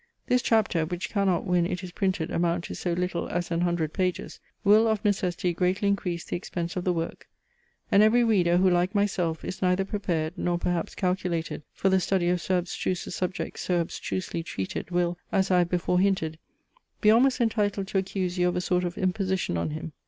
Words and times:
This 0.25 0.41
Chapter, 0.41 0.83
which 0.83 1.11
cannot, 1.11 1.45
when 1.45 1.67
it 1.67 1.83
is 1.83 1.91
printed, 1.91 2.31
amount 2.31 2.63
to 2.63 2.73
so 2.73 2.93
little 2.93 3.29
as 3.29 3.51
an 3.51 3.61
hundred 3.61 3.93
pages, 3.93 4.39
will 4.63 4.87
of 4.87 5.05
necessity 5.05 5.53
greatly 5.53 5.89
increase 5.89 6.23
the 6.25 6.35
expense 6.35 6.75
of 6.75 6.85
the 6.85 6.91
work; 6.91 7.27
and 7.91 8.01
every 8.01 8.23
reader 8.23 8.57
who, 8.57 8.67
like 8.67 8.95
myself, 8.95 9.45
is 9.45 9.61
neither 9.61 9.85
prepared 9.85 10.33
nor 10.35 10.57
perhaps 10.57 10.95
calculated 10.95 11.61
for 11.71 11.89
the 11.89 11.99
study 11.99 12.29
of 12.29 12.41
so 12.41 12.57
abstruse 12.57 13.05
a 13.05 13.11
subject 13.11 13.59
so 13.59 13.79
abstrusely 13.79 14.41
treated, 14.43 14.89
will, 14.89 15.19
as 15.31 15.51
I 15.51 15.59
have 15.59 15.69
before 15.69 15.99
hinted, 15.99 16.39
be 16.99 17.11
almost 17.11 17.39
entitled 17.39 17.85
to 17.89 17.99
accuse 17.99 18.39
you 18.39 18.47
of 18.47 18.55
a 18.55 18.59
sort 18.61 18.83
of 18.83 18.97
imposition 18.97 19.55
on 19.55 19.69
him. 19.69 19.93